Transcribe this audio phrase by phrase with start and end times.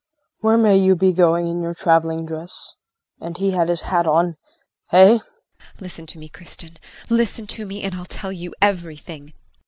[0.39, 2.73] Where may you be going in your traveling dress?
[3.21, 4.35] and he had his hat on!
[4.89, 5.19] Hey?
[5.19, 5.21] JULIE.
[5.79, 6.77] Listen to me, Kristin,
[7.07, 9.33] listen to me and I'll tell you everything.